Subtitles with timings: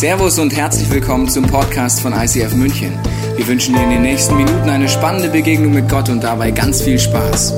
[0.00, 2.98] Servus und herzlich willkommen zum Podcast von ICF München.
[3.36, 6.80] Wir wünschen dir in den nächsten Minuten eine spannende Begegnung mit Gott und dabei ganz
[6.80, 7.52] viel Spaß.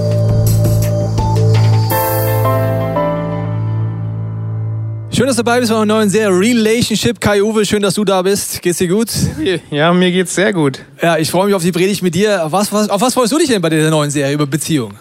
[5.12, 7.20] Schön, dass du dabei bist bei einer neuen Serie Relationship.
[7.20, 8.60] Kai Uwe, schön, dass du da bist.
[8.60, 9.10] Geht's dir gut?
[9.70, 10.80] Ja, mir geht's sehr gut.
[11.00, 12.44] Ja, ich freue mich auf die Predigt mit dir.
[12.44, 14.94] Auf was, was, auf was freust du dich denn bei dieser neuen Serie über Beziehung?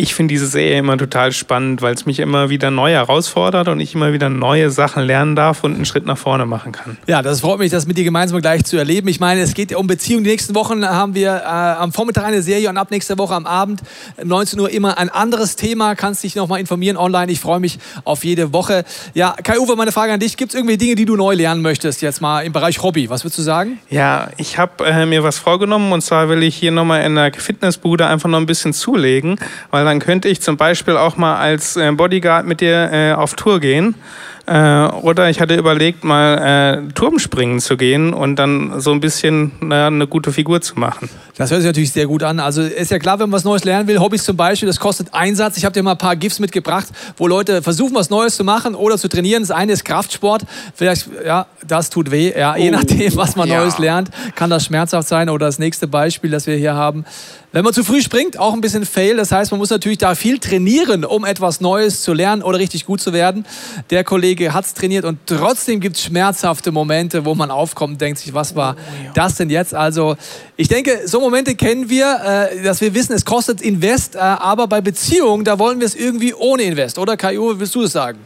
[0.00, 3.80] Ich finde diese Serie immer total spannend, weil es mich immer wieder neu herausfordert und
[3.80, 6.96] ich immer wieder neue Sachen lernen darf und einen Schritt nach vorne machen kann.
[7.06, 9.08] Ja, das freut mich, das mit dir gemeinsam gleich zu erleben.
[9.08, 10.24] Ich meine, es geht ja um Beziehungen.
[10.24, 13.44] Die nächsten Wochen haben wir äh, am Vormittag eine Serie und ab nächster Woche am
[13.44, 13.82] Abend
[14.24, 15.94] 19 Uhr immer ein anderes Thema.
[15.94, 17.30] Kannst dich nochmal informieren online.
[17.30, 18.84] Ich freue mich auf jede Woche.
[19.12, 20.38] Ja, Kai-Uwe, meine Frage an dich.
[20.38, 23.10] Gibt es irgendwie Dinge, die du neu lernen möchtest jetzt mal im Bereich Hobby?
[23.10, 23.78] Was würdest du sagen?
[23.90, 27.34] Ja, ich habe äh, mir was vorgenommen und zwar will ich hier nochmal in der
[27.34, 29.38] Fitnessbude einfach noch ein bisschen zulegen,
[29.70, 33.34] weil dann könnte ich zum Beispiel auch mal als äh, Bodyguard mit dir äh, auf
[33.34, 33.96] Tour gehen.
[34.46, 39.52] Äh, oder ich hatte überlegt, mal äh, Turmspringen zu gehen und dann so ein bisschen
[39.60, 41.10] na, eine gute Figur zu machen.
[41.36, 42.40] Das hört sich natürlich sehr gut an.
[42.40, 45.12] Also ist ja klar, wenn man was Neues lernen will, Hobbys zum Beispiel, das kostet
[45.12, 45.56] Einsatz.
[45.56, 48.74] Ich habe dir mal ein paar GIFs mitgebracht, wo Leute versuchen, was Neues zu machen
[48.74, 49.42] oder zu trainieren.
[49.42, 50.42] Das eine ist Kraftsport.
[50.74, 52.32] Vielleicht, ja, das tut weh.
[52.36, 53.60] Ja, je oh, nachdem, was man ja.
[53.60, 55.28] Neues lernt, kann das schmerzhaft sein.
[55.28, 57.04] Oder das nächste Beispiel, das wir hier haben.
[57.52, 59.16] Wenn man zu früh springt, auch ein bisschen Fail.
[59.16, 62.86] Das heißt, man muss natürlich da viel trainieren, um etwas Neues zu lernen oder richtig
[62.86, 63.44] gut zu werden.
[63.90, 68.00] Der Kollege hat es trainiert und trotzdem gibt es schmerzhafte Momente, wo man aufkommt und
[68.00, 69.74] denkt sich, was war oh, das denn jetzt?
[69.74, 70.16] Also
[70.56, 74.68] ich denke, so Momente kennen wir, äh, dass wir wissen, es kostet Invest, äh, aber
[74.68, 76.98] bei Beziehungen, da wollen wir es irgendwie ohne Invest.
[76.98, 78.20] Oder Kai-Uwe, willst du es sagen?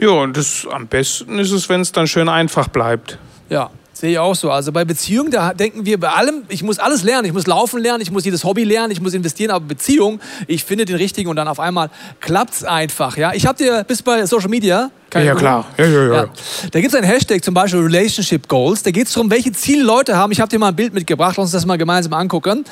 [0.00, 3.18] Ja, und das, am besten ist es, wenn es dann schön einfach bleibt.
[3.50, 3.70] Ja,
[4.02, 4.50] Sehe ich auch so.
[4.50, 7.24] Also bei Beziehung, da denken wir bei allem, ich muss alles lernen.
[7.24, 9.52] Ich muss laufen lernen, ich muss jedes Hobby lernen, ich muss investieren.
[9.52, 13.16] Aber Beziehung, ich finde den richtigen und dann auf einmal klappt es einfach.
[13.16, 13.32] Ja?
[13.32, 15.66] Ich habe dir bis bei Social Media keine ja, klar.
[15.76, 16.14] Ja, ja, ja.
[16.14, 16.24] ja.
[16.70, 18.82] Da gibt es einen Hashtag, zum Beispiel Relationship Goals.
[18.82, 20.32] Da geht es darum, welche Ziele Leute haben.
[20.32, 21.34] Ich habe dir mal ein Bild mitgebracht.
[21.36, 22.64] Lass uns das mal gemeinsam angucken.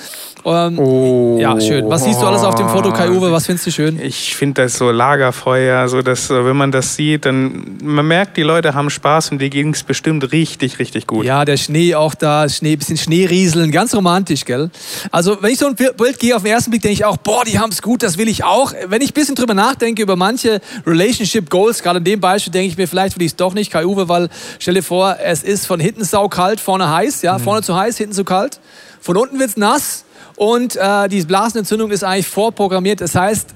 [0.46, 1.36] Ähm, oh.
[1.38, 1.86] Ja, schön.
[1.90, 3.30] Was siehst du alles auf dem Foto, Kai Uwe?
[3.30, 4.00] Was findest du schön?
[4.00, 8.42] Ich finde das so Lagerfeuer, so dass, wenn man das sieht, dann man merkt, die
[8.42, 11.26] Leute haben Spaß und dir ging es bestimmt richtig, richtig gut.
[11.26, 14.70] Ja, der Schnee auch da, Schnee, bisschen Schneerieseln, ganz romantisch, gell?
[15.10, 17.44] Also, wenn ich so ein Bild gehe auf den ersten Blick, denke ich auch, boah,
[17.44, 18.72] die haben es gut, das will ich auch.
[18.86, 22.68] Wenn ich ein bisschen drüber nachdenke über manche Relationship Goals, gerade in dem Beispiel, denke
[22.68, 25.42] ich mir, vielleicht will ich es doch nicht, Kai Uwe, weil stell dir vor, es
[25.42, 27.42] ist von hinten saukalt, vorne heiß, ja, mhm.
[27.42, 28.60] vorne zu heiß, hinten zu kalt.
[29.00, 30.04] Von unten wird es nass
[30.36, 33.00] und äh, die Blasenentzündung ist eigentlich vorprogrammiert.
[33.00, 33.54] Das heißt,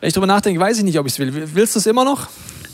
[0.00, 1.32] wenn ich drüber nachdenke, weiß ich nicht, ob ich es will.
[1.54, 2.28] Willst du es immer noch?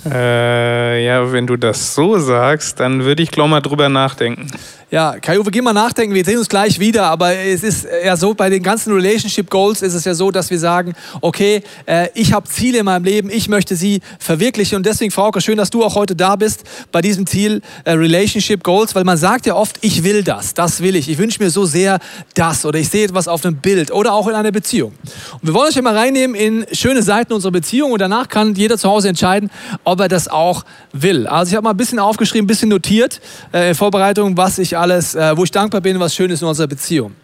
[0.06, 4.46] Äh, ja, wenn du das so sagst, dann würde ich glaube mal drüber nachdenken.
[4.90, 8.32] Ja, Kai-Uwe, geh mal nachdenken, wir sehen uns gleich wieder, aber es ist ja so,
[8.32, 12.32] bei den ganzen Relationship Goals ist es ja so, dass wir sagen, okay, äh, ich
[12.32, 15.84] habe Ziele in meinem Leben, ich möchte sie verwirklichen und deswegen, Frauke, schön, dass du
[15.84, 19.76] auch heute da bist bei diesem Ziel äh, Relationship Goals, weil man sagt ja oft,
[19.82, 21.98] ich will das, das will ich, ich wünsche mir so sehr
[22.32, 24.92] das oder ich sehe etwas auf einem Bild oder auch in einer Beziehung.
[25.34, 28.54] Und wir wollen euch ja mal reinnehmen in schöne Seiten unserer Beziehung und danach kann
[28.54, 29.50] jeder zu Hause entscheiden,
[29.84, 31.26] ob er das auch will.
[31.26, 33.20] Also ich habe mal ein bisschen aufgeschrieben, ein bisschen notiert
[33.52, 36.48] äh, in Vorbereitung, was ich alles, äh, wo ich dankbar bin, was schön ist in
[36.48, 37.14] unserer Beziehung.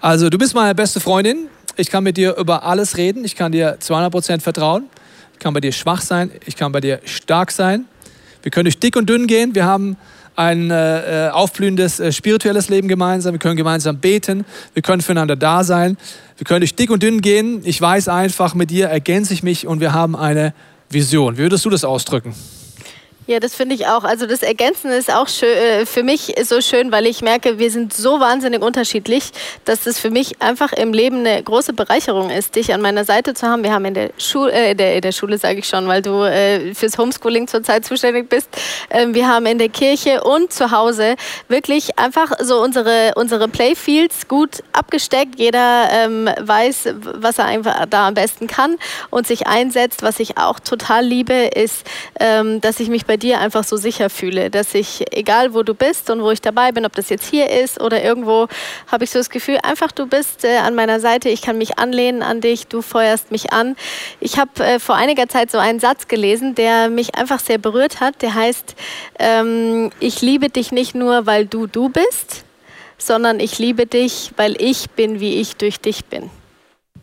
[0.00, 1.48] Also du bist meine beste Freundin.
[1.76, 3.24] Ich kann mit dir über alles reden.
[3.24, 4.84] Ich kann dir 200% vertrauen.
[5.32, 6.30] Ich kann bei dir schwach sein.
[6.46, 7.84] Ich kann bei dir stark sein.
[8.42, 9.54] Wir können durch dick und dünn gehen.
[9.54, 9.96] Wir haben
[10.36, 13.32] ein äh, äh aufblühendes äh, spirituelles Leben gemeinsam.
[13.32, 14.44] Wir können gemeinsam beten.
[14.74, 15.96] Wir können füreinander da sein.
[16.36, 17.60] Wir können durch dick und dünn gehen.
[17.64, 20.54] Ich weiß einfach, mit dir ergänze ich mich und wir haben eine
[20.90, 21.36] Vision.
[21.36, 22.34] Wie würdest du das ausdrücken?
[23.28, 24.04] Ja, das finde ich auch.
[24.04, 27.72] Also das Ergänzen ist auch schön, äh, für mich so schön, weil ich merke, wir
[27.72, 29.32] sind so wahnsinnig unterschiedlich,
[29.64, 33.34] dass das für mich einfach im Leben eine große Bereicherung ist, dich an meiner Seite
[33.34, 33.64] zu haben.
[33.64, 36.22] Wir haben in der, Schule, äh, der, in der Schule sage ich schon, weil du
[36.22, 38.48] äh, fürs Homeschooling zurzeit zuständig bist.
[38.90, 41.16] Ähm, wir haben in der Kirche und zu Hause
[41.48, 45.40] wirklich einfach so unsere, unsere Playfields gut abgesteckt.
[45.40, 48.76] Jeder ähm, weiß, was er einfach da am besten kann
[49.10, 50.04] und sich einsetzt.
[50.04, 51.84] Was ich auch total liebe, ist,
[52.20, 55.62] ähm, dass ich mich bei bei dir einfach so sicher fühle, dass ich, egal wo
[55.62, 58.46] du bist und wo ich dabei bin, ob das jetzt hier ist oder irgendwo,
[58.88, 61.78] habe ich so das Gefühl, einfach du bist äh, an meiner Seite, ich kann mich
[61.78, 63.74] anlehnen an dich, du feuerst mich an.
[64.20, 68.00] Ich habe äh, vor einiger Zeit so einen Satz gelesen, der mich einfach sehr berührt
[68.00, 68.74] hat, der heißt,
[69.18, 72.44] ähm, ich liebe dich nicht nur, weil du du bist,
[72.98, 76.28] sondern ich liebe dich, weil ich bin, wie ich durch dich bin.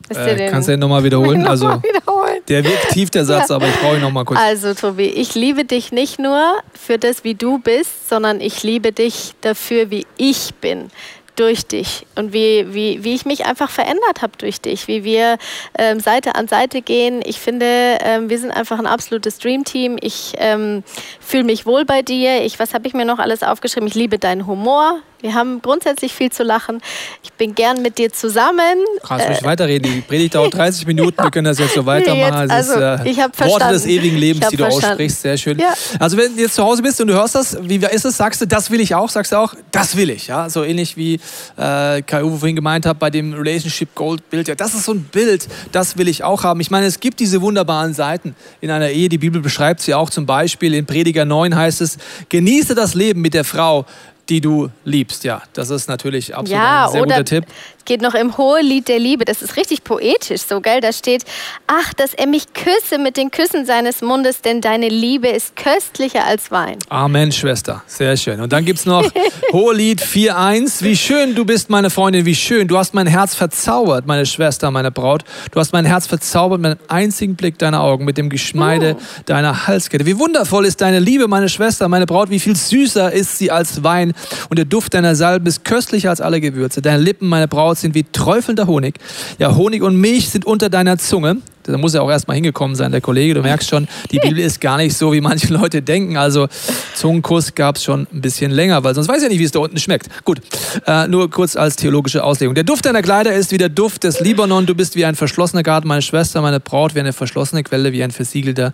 [0.10, 1.42] Äh, kannst du den nochmal wiederholen?
[1.42, 2.42] Noch also, wiederholen.
[2.48, 3.56] Der wirkt tief, der Satz, ja.
[3.56, 4.40] aber ich brauche ihn nochmal kurz.
[4.40, 6.42] Also, Tobi, ich liebe dich nicht nur
[6.74, 10.90] für das, wie du bist, sondern ich liebe dich dafür, wie ich bin.
[11.36, 15.38] Durch dich und wie, wie, wie ich mich einfach verändert habe durch dich, wie wir
[15.78, 17.22] ähm, Seite an Seite gehen.
[17.26, 17.66] Ich finde,
[18.02, 19.98] ähm, wir sind einfach ein absolutes Dreamteam.
[20.02, 20.84] Ich ähm,
[21.20, 22.44] fühle mich wohl bei dir.
[22.44, 23.88] Ich, was habe ich mir noch alles aufgeschrieben?
[23.88, 25.00] Ich liebe deinen Humor.
[25.24, 26.82] Wir haben grundsätzlich viel zu lachen.
[27.24, 28.76] Ich bin gern mit dir zusammen.
[29.08, 29.90] Kannst äh, weiterreden.
[29.90, 31.24] Die Predigt dauert 30 Minuten.
[31.24, 32.42] Wir können das jetzt so weitermachen.
[32.42, 34.88] Jetzt, also, ist, äh, ich habe Worte des ewigen Lebens, die du verstanden.
[34.90, 35.22] aussprichst.
[35.22, 35.58] Sehr schön.
[35.60, 35.74] Ja.
[35.98, 38.18] Also wenn du jetzt zu Hause bist und du hörst das, wie ist es?
[38.18, 39.08] Sagst du, das will ich auch?
[39.08, 40.28] Sagst du auch, das will ich?
[40.28, 41.22] Ja, so ähnlich wie
[41.58, 44.48] äh, Kai Uwe vorhin gemeint hat bei dem Relationship Gold Bild.
[44.48, 46.60] Ja, das ist so ein Bild, das will ich auch haben.
[46.60, 49.10] Ich meine, es gibt diese wunderbaren Seiten in einer Ehe.
[49.10, 50.74] Die Bibel beschreibt sie auch zum Beispiel.
[50.74, 51.98] In Prediger 9 heißt es,
[52.30, 53.86] genieße das Leben mit der Frau,
[54.30, 55.24] die du liebst.
[55.24, 57.46] Ja, das ist natürlich absolut ja, ein sehr guter Tipp
[57.86, 59.26] geht noch im Hohelied der Liebe.
[59.26, 60.82] Das ist richtig poetisch, so gell?
[60.82, 61.24] Da steht:
[61.68, 66.26] Ach, dass er mich küsse mit den Küssen seines Mundes, denn deine Liebe ist köstlicher
[66.26, 66.78] als Wein.
[66.90, 67.84] Amen, Schwester.
[67.88, 68.42] Sehr schön.
[68.42, 69.04] Und dann gibt es noch
[69.52, 70.84] Hohelied 4,1.
[70.84, 72.68] Wie schön du bist, meine Freundin, wie schön.
[72.68, 75.24] Du hast mein Herz verzaubert, meine Schwester, meine Braut.
[75.52, 79.22] Du hast mein Herz verzaubert mit dem einzigen Blick deiner Augen, mit dem Geschmeide oh.
[79.26, 80.06] deiner Halskette.
[80.06, 82.30] Wie wundervoll ist deine Liebe, meine Schwester, meine Braut.
[82.30, 84.14] Wie viel süßer ist sie als Wein.
[84.50, 86.82] Und der Duft deiner Salben ist köstlicher als alle Gewürze.
[86.82, 88.96] Deine Lippen, meine Braut, sind wie träufelnder Honig.
[89.40, 91.38] Ja, Honig und Milch sind unter deiner Zunge.
[91.64, 93.34] Da muss er auch erstmal hingekommen sein, der Kollege.
[93.34, 96.18] Du merkst schon, die Bibel ist gar nicht so, wie manche Leute denken.
[96.18, 96.48] Also
[96.96, 99.52] Zungenkuss gab es schon ein bisschen länger, weil sonst weiß ich ja nicht, wie es
[99.52, 100.10] da unten schmeckt.
[100.26, 100.42] Gut,
[100.86, 102.56] äh, nur kurz als theologische Auslegung.
[102.56, 104.66] Der Duft deiner Kleider ist wie der Duft des Libanon.
[104.66, 108.04] Du bist wie ein verschlossener Garten, meine Schwester, meine Braut, wie eine verschlossene Quelle, wie
[108.04, 108.74] ein versiegelter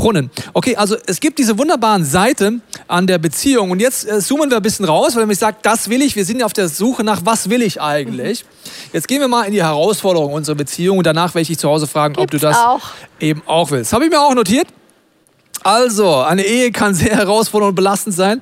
[0.00, 0.30] Brunnen.
[0.54, 3.70] Okay, also es gibt diese wunderbaren Seiten an der Beziehung.
[3.70, 6.16] Und jetzt äh, zoomen wir ein bisschen raus, weil man sagt, das will ich.
[6.16, 8.46] Wir sind auf der Suche nach, was will ich eigentlich?
[8.94, 11.68] Jetzt gehen wir mal in die Herausforderung unserer Beziehung und danach werde ich dich zu
[11.68, 12.80] Hause fragen, Gibt's ob du das auch.
[13.20, 13.92] eben auch willst.
[13.92, 14.68] Habe ich mir auch notiert.
[15.62, 18.40] Also, eine Ehe kann sehr herausfordernd und belastend sein.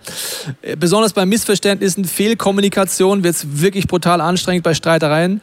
[0.62, 5.40] Äh, besonders bei Missverständnissen, Fehlkommunikation wird es wirklich brutal anstrengend bei Streitereien.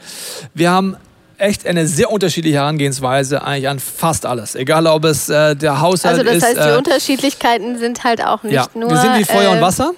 [0.54, 0.96] Wir haben
[1.38, 4.56] echt eine sehr unterschiedliche Herangehensweise eigentlich an fast alles.
[4.56, 6.28] Egal, ob es äh, der Haushalt ist.
[6.28, 8.90] Also das heißt, ist, die äh, Unterschiedlichkeiten sind halt auch nicht ja, nur...
[8.90, 9.92] Wir sind wie Feuer und äh, Wasser.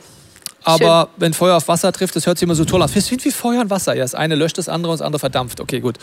[0.63, 1.21] Aber schön.
[1.21, 2.93] wenn Feuer auf Wasser trifft, das hört sich immer so toll an.
[2.93, 3.95] Wir sind wie Feuer und Wasser.
[3.95, 5.61] Ja, das eine löscht das andere und das andere verdampft.
[5.61, 5.97] Okay, gut.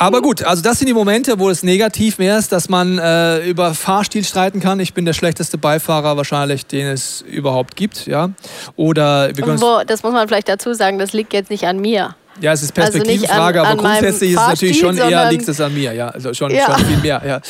[0.00, 3.46] Aber gut, also das sind die Momente, wo es negativ mehr ist, dass man äh,
[3.46, 4.80] über Fahrstil streiten kann.
[4.80, 8.30] Ich bin der schlechteste Beifahrer wahrscheinlich, den es überhaupt gibt, ja.
[8.76, 12.14] Oder wir Wo, das muss man vielleicht dazu sagen, das liegt jetzt nicht an mir.
[12.40, 15.74] Ja, es ist Perspektivfrage, also aber grundsätzlich ist es natürlich schon eher, liegt es an
[15.74, 16.08] mir, ja.
[16.08, 16.66] Also schon, ja.
[16.66, 17.40] schon viel mehr, ja.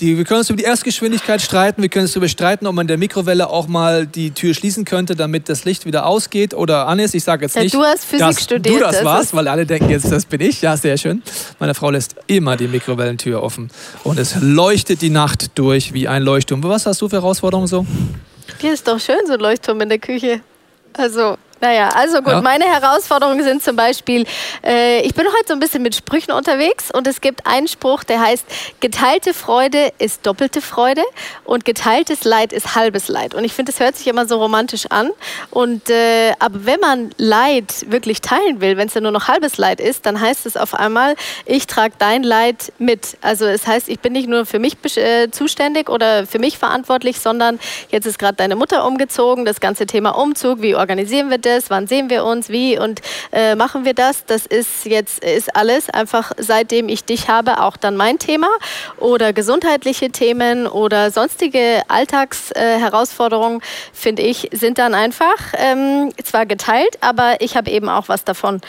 [0.00, 2.86] Die, wir können uns über die Erstgeschwindigkeit streiten, wir können uns darüber streiten, ob man
[2.86, 6.98] der Mikrowelle auch mal die Tür schließen könnte, damit das Licht wieder ausgeht oder an
[6.98, 7.14] ist.
[7.14, 9.46] Ich sage jetzt nicht, ja, du hast Physik dass studiert, du das, das warst, weil
[9.48, 10.62] alle denken jetzt, das bin ich.
[10.62, 11.22] Ja, sehr schön.
[11.58, 13.70] Meine Frau lässt immer die Mikrowellentür offen
[14.02, 16.62] und es leuchtet die Nacht durch wie ein Leuchtturm.
[16.64, 17.86] Was hast du für Herausforderungen so?
[18.58, 20.40] Hier ist doch schön so ein Leuchtturm in der Küche.
[20.94, 22.42] Also naja, also gut, ja.
[22.42, 24.26] meine Herausforderungen sind zum Beispiel,
[24.64, 28.02] äh, ich bin heute so ein bisschen mit Sprüchen unterwegs und es gibt einen Spruch,
[28.02, 28.44] der heißt,
[28.80, 31.02] geteilte Freude ist doppelte Freude
[31.44, 33.36] und geteiltes Leid ist halbes Leid.
[33.36, 35.10] Und ich finde, das hört sich immer so romantisch an.
[35.50, 39.56] Und äh, aber wenn man Leid wirklich teilen will, wenn es ja nur noch halbes
[39.56, 41.14] Leid ist, dann heißt es auf einmal,
[41.46, 43.16] ich trage dein Leid mit.
[43.20, 47.20] Also es heißt, ich bin nicht nur für mich äh, zuständig oder für mich verantwortlich,
[47.20, 47.60] sondern
[47.92, 51.51] jetzt ist gerade deine Mutter umgezogen, das ganze Thema Umzug, wie organisieren wir das?
[51.56, 53.00] Es, wann sehen wir uns, wie und
[53.32, 54.24] äh, machen wir das.
[54.26, 58.48] Das ist jetzt ist alles einfach seitdem ich dich habe auch dann mein Thema
[58.98, 66.98] oder gesundheitliche Themen oder sonstige Alltagsherausforderungen äh, finde ich sind dann einfach ähm, zwar geteilt,
[67.00, 68.60] aber ich habe eben auch was davon.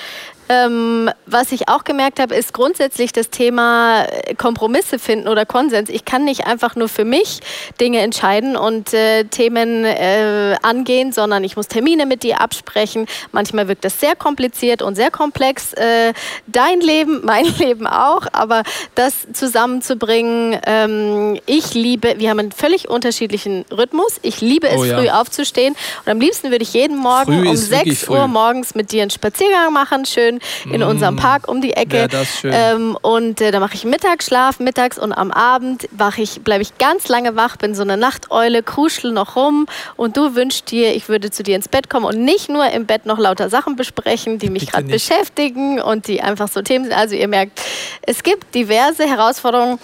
[0.50, 5.90] Ähm, was ich auch gemerkt habe, ist grundsätzlich das Thema äh, Kompromisse finden oder Konsens.
[5.90, 7.40] Ich kann nicht einfach nur für mich
[7.80, 13.08] Dinge entscheiden und äh, Themen äh, angehen, sondern ich muss Termine mit dir absprechen.
[13.32, 15.74] Manchmal wirkt das sehr kompliziert und sehr komplex.
[15.74, 16.14] Äh,
[16.48, 18.64] dein Leben, mein Leben auch, aber
[18.96, 20.60] das zusammenzubringen.
[20.66, 24.20] Ähm, ich liebe, wir haben einen völlig unterschiedlichen Rhythmus.
[24.24, 24.98] Ich liebe es, oh, ja.
[24.98, 28.92] früh aufzustehen und am liebsten würde ich jeden Morgen früh um 6 Uhr morgens mit
[28.92, 30.84] dir einen Spaziergang machen, schön schön in mm.
[30.84, 32.08] unserem Park um die Ecke.
[32.44, 35.88] Ähm, und äh, da mache ich Mittagsschlaf mittags und am Abend
[36.18, 40.36] ich, bleibe ich ganz lange wach, bin so eine Nachteule, kruschel noch rum und du
[40.36, 43.20] wünschst dir, ich würde zu dir ins Bett kommen und nicht nur im Bett noch
[43.20, 46.94] lauter Sachen besprechen, die mich gerade beschäftigen und die einfach so Themen sind.
[46.94, 47.60] Also ihr merkt,
[48.02, 49.80] es gibt diverse Herausforderungen.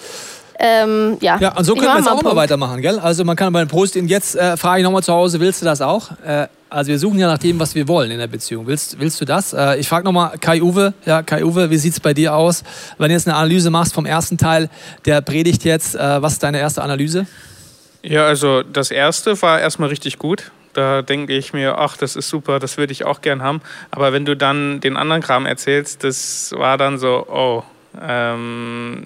[0.62, 1.38] Ähm, ja.
[1.40, 3.00] ja, und so können wir jetzt auch mal weitermachen, gell?
[3.00, 5.66] Also man kann bei den Post jetzt äh, frage ich nochmal zu Hause, willst du
[5.66, 6.10] das auch?
[6.26, 8.68] Äh, also wir suchen ja nach dem, was wir wollen in der Beziehung.
[8.68, 9.54] Willst, willst du das?
[9.54, 10.94] Äh, ich frage nochmal Kai-Uwe.
[11.06, 12.64] Ja, Kai-Uwe, wie sieht es bei dir aus?
[12.98, 14.70] Wenn du jetzt eine Analyse machst vom ersten Teil
[15.06, 17.26] der Predigt jetzt, äh, was ist deine erste Analyse?
[18.02, 22.30] Ja, also das erste war erstmal richtig gut da denke ich mir, ach, das ist
[22.30, 23.62] super, das würde ich auch gern haben.
[23.92, 27.64] Aber wenn du dann den anderen Kram erzählst, das war dann so, oh,
[28.00, 29.04] ähm,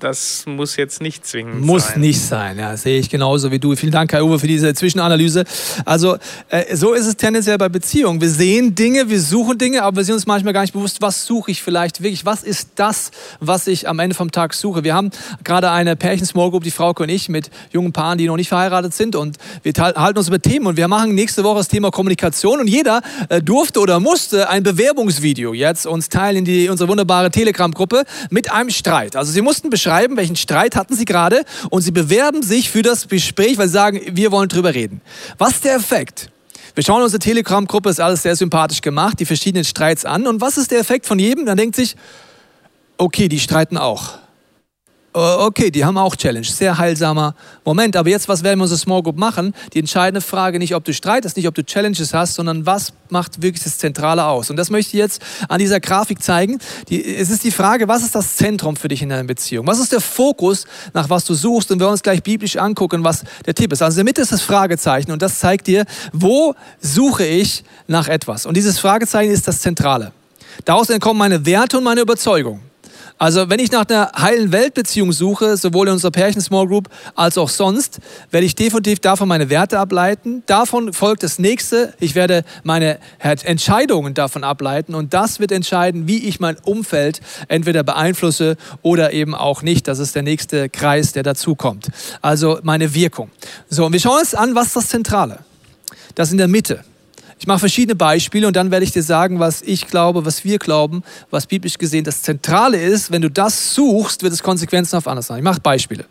[0.00, 1.92] das muss jetzt nicht zwingend muss sein.
[1.92, 3.76] Muss nicht sein, ja, sehe ich genauso wie du.
[3.76, 5.44] Vielen Dank, Herr Uwe, für diese Zwischenanalyse.
[5.84, 6.16] Also,
[6.48, 8.20] äh, so ist es tendenziell bei Beziehungen.
[8.20, 11.24] Wir sehen Dinge, wir suchen Dinge, aber wir sind uns manchmal gar nicht bewusst, was
[11.24, 12.24] suche ich vielleicht wirklich?
[12.24, 14.82] Was ist das, was ich am Ende vom Tag suche?
[14.82, 15.10] Wir haben
[15.44, 18.94] gerade eine Pärchen-Small Group, die Frau und ich, mit jungen Paaren, die noch nicht verheiratet
[18.94, 22.60] sind und wir halten uns über Themen und wir machen nächste Woche das Thema Kommunikation
[22.60, 27.30] und jeder äh, durfte oder musste ein Bewerbungsvideo jetzt uns teilen in die, unsere wunderbare
[27.30, 29.16] Telegram-Gruppe mit einem Streit.
[29.16, 33.08] Also sie mussten beschreiben, welchen Streit hatten sie gerade und sie bewerben sich für das
[33.08, 35.00] Gespräch, weil sie sagen, wir wollen drüber reden.
[35.38, 36.30] Was ist der Effekt?
[36.74, 40.26] Wir schauen unsere Telegram-Gruppe, ist alles sehr sympathisch gemacht, die verschiedenen Streits an.
[40.26, 41.44] Und was ist der Effekt von jedem?
[41.44, 41.96] Dann denkt sich,
[42.96, 44.18] okay, die streiten auch.
[45.14, 46.46] Äh, okay, die haben auch Challenge.
[46.46, 47.96] Sehr heilsamer Moment.
[47.96, 49.54] Aber jetzt, was werden wir unsere Small Group machen?
[49.74, 53.42] Die entscheidende Frage nicht, ob du streitest, nicht, ob du Challenges hast, sondern was macht
[53.42, 54.48] wirklich das Zentrale aus?
[54.48, 56.58] Und das möchte ich jetzt an dieser Grafik zeigen.
[56.88, 59.66] Die, es ist die Frage, was ist das Zentrum für dich in deiner Beziehung?
[59.66, 61.70] Was ist der Fokus, nach was du suchst?
[61.70, 63.82] Und wir uns gleich biblisch angucken, was der Tipp ist.
[63.82, 68.08] Also in der Mitte ist das Fragezeichen und das zeigt dir, wo suche ich nach
[68.08, 68.46] etwas?
[68.46, 70.12] Und dieses Fragezeichen ist das Zentrale.
[70.64, 72.60] Daraus entkommen meine Werte und meine Überzeugung.
[73.22, 77.38] Also wenn ich nach einer heilen Weltbeziehung suche, sowohl in unserer Pärchen Small Group als
[77.38, 78.00] auch sonst,
[78.32, 80.42] werde ich definitiv davon meine Werte ableiten.
[80.46, 81.94] Davon folgt das nächste.
[82.00, 87.84] Ich werde meine Entscheidungen davon ableiten und das wird entscheiden, wie ich mein Umfeld entweder
[87.84, 89.86] beeinflusse oder eben auch nicht.
[89.86, 91.90] Das ist der nächste Kreis, der dazukommt.
[92.22, 93.30] Also meine Wirkung.
[93.68, 95.38] So, und wir schauen uns an, was das Zentrale?
[96.16, 96.82] Das in der Mitte.
[97.42, 100.60] Ich mache verschiedene Beispiele und dann werde ich dir sagen, was ich glaube, was wir
[100.60, 103.10] glauben, was biblisch gesehen das Zentrale ist.
[103.10, 105.38] Wenn du das suchst, wird es Konsequenzen auf anders sein.
[105.38, 106.04] Ich mache Beispiele.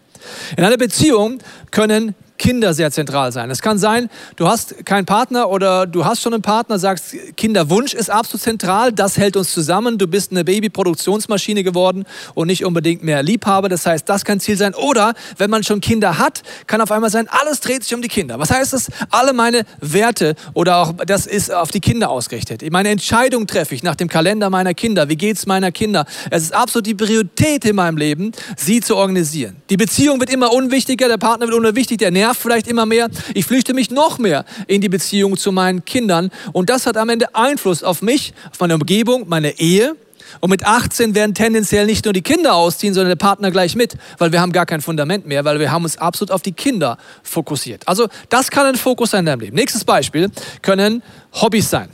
[0.58, 1.38] In einer Beziehung
[1.72, 3.52] können Kinder sehr zentral sein.
[3.52, 7.94] Es kann sein, du hast keinen Partner oder du hast schon einen Partner, sagst, Kinderwunsch
[7.94, 10.00] ist absolut zentral, das hält uns zusammen.
[10.00, 13.70] Du bist eine Babyproduktionsmaschine geworden und nicht unbedingt mehr Liebhaber.
[13.70, 14.74] Das heißt, das kann Ziel sein.
[14.74, 18.08] Oder wenn man schon Kinder hat, kann auf einmal sein, alles dreht sich um die
[18.08, 18.40] Kinder.
[18.40, 18.90] Was heißt das?
[19.12, 22.64] Alle meine Werte oder auch das ist auf die Kinder ausgerichtet.
[22.72, 25.10] Meine Entscheidung treffe ich nach dem Kalender meiner Kinder.
[25.10, 26.08] Wie geht es meiner Kinder?
[26.32, 29.58] Es ist absolut die Priorität in meinem Leben, sie zu organisieren.
[29.70, 33.10] Die Beziehung wird immer unwichtiger, der Partner wird unwichtig, der nervt nervt vielleicht immer mehr.
[33.34, 36.32] Ich flüchte mich noch mehr in die Beziehung zu meinen Kindern.
[36.54, 39.96] Und das hat am Ende Einfluss auf mich, auf meine Umgebung, meine Ehe.
[40.40, 43.98] Und mit 18 werden tendenziell nicht nur die Kinder ausziehen, sondern der Partner gleich mit,
[44.18, 46.98] weil wir haben gar kein Fundament mehr, weil wir haben uns absolut auf die Kinder
[47.22, 47.86] fokussiert.
[47.86, 49.58] Also das kann ein Fokus sein in deinem Leben.
[49.58, 51.90] Nächstes Beispiel können Hobbys sein.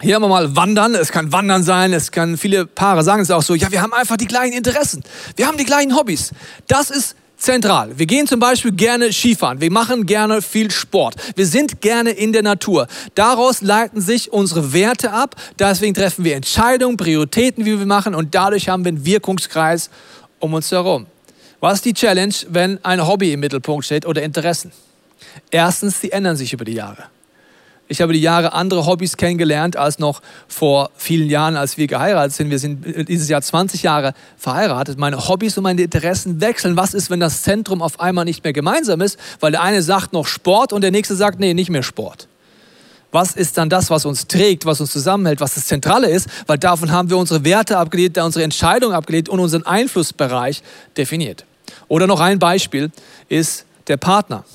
[0.00, 0.96] Hier haben wir mal Wandern.
[0.96, 1.92] Es kann Wandern sein.
[1.92, 3.54] Es kann viele Paare sagen es auch so.
[3.54, 5.04] Ja, wir haben einfach die gleichen Interessen.
[5.36, 6.32] Wir haben die gleichen Hobbys.
[6.66, 7.98] Das ist zentral.
[7.98, 9.60] Wir gehen zum Beispiel gerne Skifahren.
[9.60, 11.16] Wir machen gerne viel Sport.
[11.36, 12.86] Wir sind gerne in der Natur.
[13.14, 15.36] Daraus leiten sich unsere Werte ab.
[15.58, 18.14] Deswegen treffen wir Entscheidungen, Prioritäten, wie wir machen.
[18.14, 19.90] Und dadurch haben wir einen Wirkungskreis
[20.38, 21.06] um uns herum.
[21.60, 24.72] Was ist die Challenge, wenn ein Hobby im Mittelpunkt steht oder Interessen?
[25.50, 27.04] Erstens, sie ändern sich über die Jahre.
[27.92, 32.32] Ich habe die Jahre andere Hobbys kennengelernt als noch vor vielen Jahren, als wir geheiratet
[32.32, 32.48] sind.
[32.48, 34.98] Wir sind dieses Jahr 20 Jahre verheiratet.
[34.98, 36.74] Meine Hobbys und meine Interessen wechseln.
[36.74, 39.18] Was ist, wenn das Zentrum auf einmal nicht mehr gemeinsam ist?
[39.40, 42.28] Weil der eine sagt noch Sport und der nächste sagt, nee, nicht mehr Sport.
[43.10, 46.30] Was ist dann das, was uns trägt, was uns zusammenhält, was das Zentrale ist?
[46.46, 50.62] Weil davon haben wir unsere Werte abgelehnt, unsere Entscheidungen abgelehnt und unseren Einflussbereich
[50.96, 51.44] definiert.
[51.88, 52.90] Oder noch ein Beispiel
[53.28, 54.46] ist der Partner.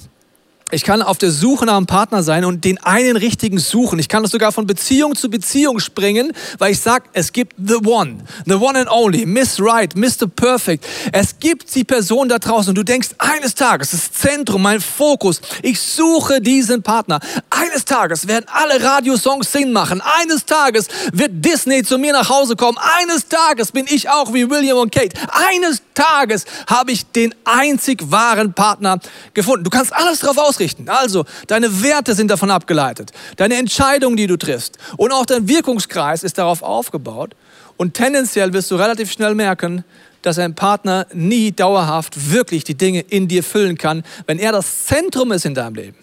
[0.70, 4.00] Ich kann auf der Suche nach einem Partner sein und den einen richtigen suchen.
[4.00, 7.76] Ich kann das sogar von Beziehung zu Beziehung springen, weil ich sage, es gibt the
[7.76, 10.28] one, the one and only, Miss Right, Mr.
[10.28, 10.86] Perfect.
[11.14, 15.40] Es gibt die Person da draußen und du denkst, eines Tages, das Zentrum, mein Fokus,
[15.64, 17.22] ich suche diesen Partner.
[17.50, 20.02] Eines Tages werden alle Radiosongs Sinn machen.
[20.02, 22.78] Eines Tages wird Disney zu mir nach Hause kommen.
[23.00, 25.18] Eines Tages bin ich auch wie William und Kate.
[25.32, 29.00] Eines Tages habe ich den einzig wahren Partner
[29.34, 29.64] gefunden.
[29.64, 30.90] Du kannst alles darauf aus ausrichten.
[30.90, 33.12] Also, deine Werte sind davon abgeleitet.
[33.36, 34.78] Deine Entscheidungen, die du triffst.
[34.98, 37.36] Und auch dein Wirkungskreis ist darauf aufgebaut.
[37.78, 39.84] Und tendenziell wirst du relativ schnell merken,
[40.24, 44.86] dass ein Partner nie dauerhaft wirklich die Dinge in dir füllen kann, wenn er das
[44.86, 45.98] Zentrum ist in deinem Leben.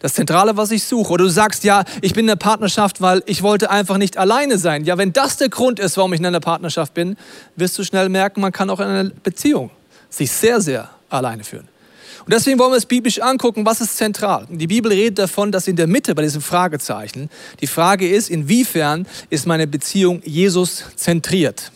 [0.00, 1.12] Das Zentrale, was ich suche.
[1.12, 4.58] Oder du sagst, ja, ich bin in der Partnerschaft, weil ich wollte einfach nicht alleine
[4.58, 4.84] sein.
[4.84, 7.16] Ja, wenn das der Grund ist, warum ich in einer Partnerschaft bin,
[7.56, 9.70] wirst du schnell merken, man kann auch in einer Beziehung
[10.08, 11.68] sich sehr, sehr alleine fühlen.
[12.24, 14.46] Und deswegen wollen wir es biblisch angucken, was ist zentral.
[14.50, 19.06] Die Bibel redet davon, dass in der Mitte bei diesem Fragezeichen die Frage ist, inwiefern
[19.30, 21.72] ist meine Beziehung Jesus zentriert.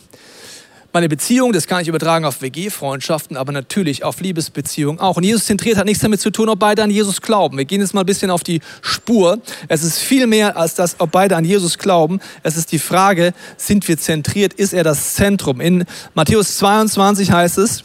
[0.95, 5.17] Meine Beziehung, das kann ich übertragen auf WG-Freundschaften, aber natürlich auf Liebesbeziehungen auch.
[5.17, 7.59] Und Jesus zentriert hat nichts damit zu tun, ob beide an Jesus glauben.
[7.59, 9.41] Wir gehen jetzt mal ein bisschen auf die Spur.
[9.67, 12.21] Es ist viel mehr als das, ob beide an Jesus glauben.
[12.45, 14.55] Es ist die Frage, sind wir zentriert?
[14.55, 15.61] Ist er das Zentrum?
[15.61, 17.83] In Matthäus 22 heißt es,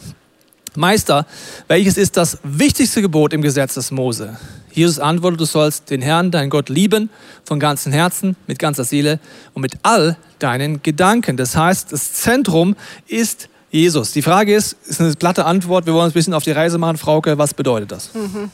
[0.77, 1.25] Meister,
[1.67, 4.37] welches ist das wichtigste Gebot im Gesetz des Mose?
[4.71, 7.09] Jesus antwortet, du sollst den Herrn, deinen Gott, lieben,
[7.43, 9.19] von ganzem Herzen, mit ganzer Seele
[9.53, 11.37] und mit all deinen Gedanken.
[11.37, 12.75] Das heißt, das Zentrum
[13.07, 14.11] ist Jesus.
[14.11, 16.77] Die Frage ist, ist eine platte Antwort, wir wollen uns ein bisschen auf die Reise
[16.77, 16.97] machen.
[16.97, 18.13] Frauke, was bedeutet das?
[18.13, 18.51] Mhm.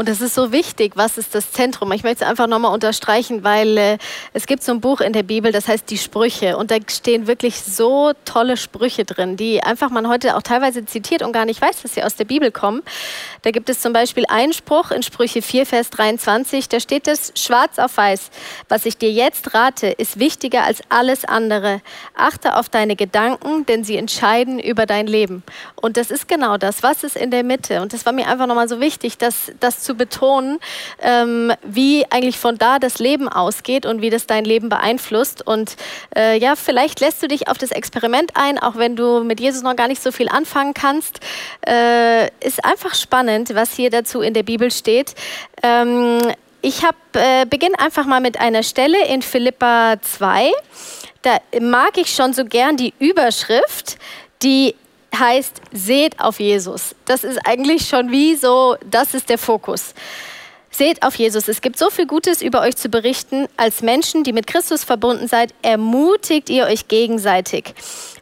[0.00, 1.92] Und das ist so wichtig, was ist das Zentrum?
[1.92, 3.98] Ich möchte es einfach nochmal unterstreichen, weil äh,
[4.32, 6.56] es gibt so ein Buch in der Bibel, das heißt die Sprüche.
[6.56, 11.20] Und da stehen wirklich so tolle Sprüche drin, die einfach man heute auch teilweise zitiert
[11.20, 12.80] und gar nicht weiß, dass sie aus der Bibel kommen.
[13.42, 17.34] Da gibt es zum Beispiel einen Spruch in Sprüche 4, Vers 23, da steht es
[17.34, 18.30] schwarz auf weiß.
[18.70, 21.82] Was ich dir jetzt rate, ist wichtiger als alles andere.
[22.14, 25.42] Achte auf deine Gedanken, denn sie entscheiden über dein Leben.
[25.76, 26.82] Und das ist genau das.
[26.82, 27.82] Was ist in der Mitte?
[27.82, 30.60] Und das war mir einfach nochmal so wichtig, dass das zu zu betonen,
[31.02, 35.44] ähm, wie eigentlich von da das Leben ausgeht und wie das dein Leben beeinflusst.
[35.44, 35.74] Und
[36.16, 39.62] äh, ja, vielleicht lässt du dich auf das Experiment ein, auch wenn du mit Jesus
[39.62, 41.18] noch gar nicht so viel anfangen kannst.
[41.66, 45.14] Äh, ist einfach spannend, was hier dazu in der Bibel steht.
[45.64, 46.20] Ähm,
[46.62, 46.82] ich
[47.14, 50.52] äh, beginne einfach mal mit einer Stelle in Philippa 2.
[51.22, 53.98] Da mag ich schon so gern die Überschrift,
[54.42, 54.76] die
[55.18, 56.94] heißt, seht auf Jesus.
[57.04, 59.94] Das ist eigentlich schon wie so, das ist der Fokus.
[60.70, 61.48] Seht auf Jesus.
[61.48, 63.48] Es gibt so viel Gutes über euch zu berichten.
[63.56, 67.74] Als Menschen, die mit Christus verbunden seid, ermutigt ihr euch gegenseitig.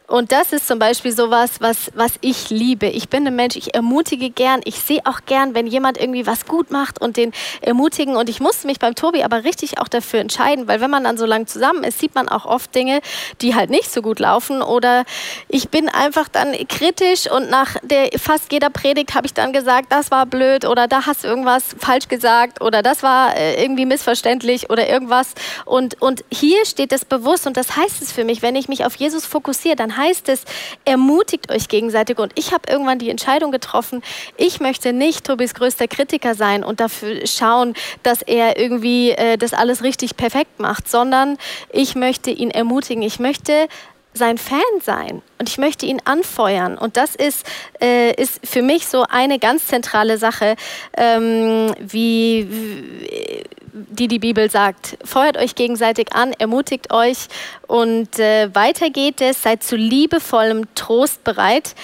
[0.09, 2.87] Und das ist zum Beispiel sowas, was, was ich liebe.
[2.87, 4.61] Ich bin ein Mensch, ich ermutige gern.
[4.65, 8.15] Ich sehe auch gern, wenn jemand irgendwie was gut macht und den ermutigen.
[8.15, 11.19] Und ich musste mich beim Tobi aber richtig auch dafür entscheiden, weil wenn man dann
[11.19, 13.01] so lange zusammen ist, sieht man auch oft Dinge,
[13.41, 14.63] die halt nicht so gut laufen.
[14.63, 15.03] Oder
[15.47, 19.91] ich bin einfach dann kritisch und nach der, fast jeder Predigt habe ich dann gesagt,
[19.91, 23.85] das war blöd oder da hast du irgendwas falsch gesagt oder das war äh, irgendwie
[23.85, 25.35] missverständlich oder irgendwas.
[25.65, 28.85] Und, und hier steht das bewusst und das heißt es für mich, wenn ich mich
[28.85, 30.43] auf Jesus fokussiere, dann heißt es,
[30.85, 32.17] ermutigt euch gegenseitig.
[32.17, 34.01] Und ich habe irgendwann die Entscheidung getroffen,
[34.37, 39.53] ich möchte nicht Tobis größter Kritiker sein und dafür schauen, dass er irgendwie äh, das
[39.53, 41.37] alles richtig perfekt macht, sondern
[41.71, 43.03] ich möchte ihn ermutigen.
[43.03, 43.67] Ich möchte
[44.13, 46.77] sein Fan sein und ich möchte ihn anfeuern.
[46.77, 47.45] Und das ist,
[47.81, 50.55] äh, ist für mich so eine ganz zentrale Sache,
[50.97, 53.43] ähm, wie, wie
[53.89, 54.97] die die Bibel sagt.
[55.03, 57.27] Feuert euch gegenseitig an, ermutigt euch
[57.67, 61.75] und äh, weiter geht es, seid zu liebevollem Trost bereit.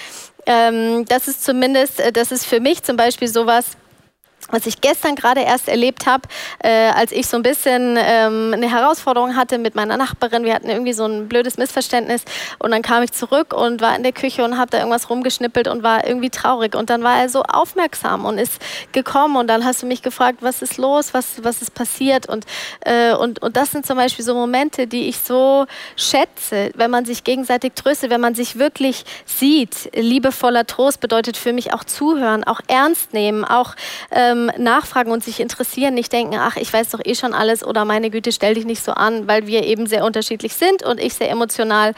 [0.46, 3.78] Ähm, das ist zumindest, äh, das ist für mich zum Beispiel sowas,
[4.52, 6.28] was ich gestern gerade erst erlebt habe,
[6.60, 10.44] äh, als ich so ein bisschen ähm, eine Herausforderung hatte mit meiner Nachbarin.
[10.44, 12.24] Wir hatten irgendwie so ein blödes Missverständnis
[12.60, 15.68] und dann kam ich zurück und war in der Küche und habe da irgendwas rumgeschnippelt
[15.68, 16.76] und war irgendwie traurig.
[16.76, 20.40] Und dann war er so aufmerksam und ist gekommen und dann hast du mich gefragt,
[20.42, 22.46] was ist los, was, was ist passiert und,
[22.82, 27.06] äh, und, und das sind zum Beispiel so Momente, die ich so schätze, wenn man
[27.06, 29.90] sich gegenseitig tröstet, wenn man sich wirklich sieht.
[29.96, 33.76] Liebevoller Trost bedeutet für mich auch zuhören, auch ernst nehmen, auch
[34.12, 37.64] äh, ähm, nachfragen und sich interessieren, nicht denken, ach, ich weiß doch eh schon alles
[37.64, 41.00] oder meine Güte, stell dich nicht so an, weil wir eben sehr unterschiedlich sind und
[41.00, 41.94] ich sehr emotional.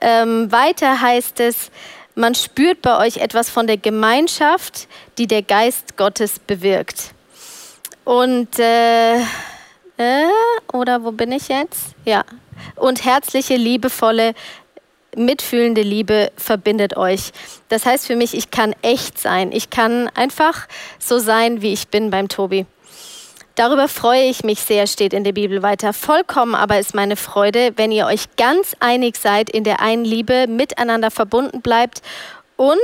[0.00, 1.70] Ähm, weiter heißt es,
[2.14, 4.88] man spürt bei euch etwas von der Gemeinschaft,
[5.18, 7.12] die der Geist Gottes bewirkt.
[8.04, 10.26] Und, äh, äh,
[10.72, 11.94] oder wo bin ich jetzt?
[12.04, 12.24] Ja.
[12.76, 14.34] Und herzliche, liebevolle
[15.16, 17.32] mitfühlende Liebe verbindet euch.
[17.68, 19.52] Das heißt für mich, ich kann echt sein.
[19.52, 20.66] Ich kann einfach
[20.98, 22.66] so sein, wie ich bin beim Tobi.
[23.56, 25.92] Darüber freue ich mich sehr, steht in der Bibel weiter.
[25.92, 30.46] Vollkommen aber ist meine Freude, wenn ihr euch ganz einig seid in der einen Liebe,
[30.46, 32.00] miteinander verbunden bleibt
[32.56, 32.78] und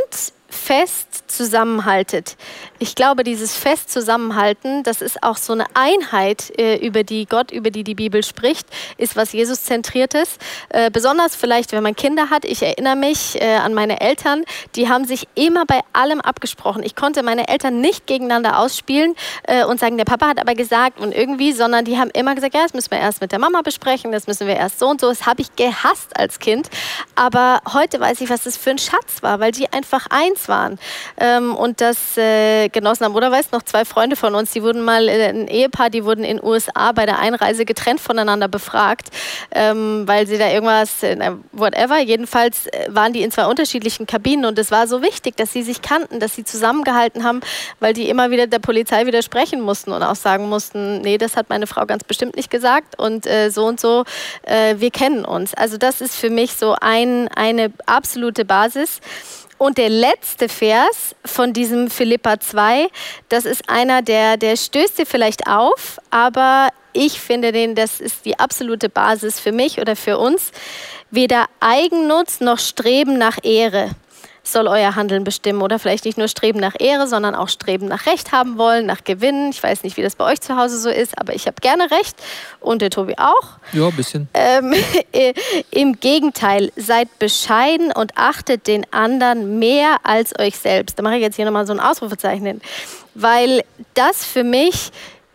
[0.57, 2.37] fest zusammenhaltet.
[2.79, 7.51] Ich glaube, dieses fest zusammenhalten, das ist auch so eine Einheit, äh, über die Gott,
[7.51, 8.67] über die die Bibel spricht,
[8.99, 10.39] ist was Jesus zentriertes.
[10.71, 12.45] Äh, besonders vielleicht, wenn man Kinder hat.
[12.45, 16.83] Ich erinnere mich äh, an meine Eltern, die haben sich immer bei allem abgesprochen.
[16.83, 19.15] Ich konnte meine Eltern nicht gegeneinander ausspielen
[19.45, 22.55] äh, und sagen, der Papa hat aber gesagt und irgendwie, sondern die haben immer gesagt,
[22.55, 25.01] ja, das müssen wir erst mit der Mama besprechen, das müssen wir erst so und
[25.01, 25.09] so.
[25.09, 26.69] Das habe ich gehasst als Kind.
[27.15, 30.79] Aber heute weiß ich, was das für ein Schatz war, weil die einfach eins waren
[31.19, 33.15] ähm, und das äh, genossen haben.
[33.15, 36.25] Oder weißt noch, zwei Freunde von uns, die wurden mal, äh, ein Ehepaar, die wurden
[36.25, 39.09] in USA bei der Einreise getrennt voneinander befragt,
[39.53, 41.17] ähm, weil sie da irgendwas, äh,
[41.53, 45.53] whatever, jedenfalls äh, waren die in zwei unterschiedlichen Kabinen und es war so wichtig, dass
[45.53, 47.41] sie sich kannten, dass sie zusammengehalten haben,
[47.81, 51.49] weil die immer wieder der Polizei widersprechen mussten und auch sagen mussten, nee, das hat
[51.49, 54.05] meine Frau ganz bestimmt nicht gesagt und äh, so und so,
[54.43, 55.55] äh, wir kennen uns.
[55.55, 59.01] Also das ist für mich so ein, eine absolute Basis.
[59.59, 62.89] Und der letzte Vers von diesem Philippa 2,
[63.29, 68.25] das ist einer, der, der stößt dir vielleicht auf, aber ich finde den, das ist
[68.25, 70.53] die absolute Basis für mich oder für uns.
[71.11, 73.91] Weder Eigennutz noch Streben nach Ehre
[74.53, 75.63] soll euer Handeln bestimmen.
[75.63, 79.05] Oder vielleicht nicht nur Streben nach Ehre, sondern auch Streben nach Recht haben wollen, nach
[79.05, 79.51] Gewinnen.
[79.51, 81.91] Ich weiß nicht, wie das bei euch zu Hause so ist, aber ich habe gerne
[81.91, 82.17] Recht
[82.61, 83.59] und der Tobi auch.
[83.73, 84.29] Ja, ein bisschen.
[84.35, 84.75] Ähm,
[85.71, 90.99] Im Gegenteil, seid bescheiden und achtet den anderen mehr als euch selbst.
[90.99, 92.61] Da mache ich jetzt hier nochmal so ein Ausrufezeichen hin,
[93.15, 93.63] weil
[93.95, 94.93] das für mich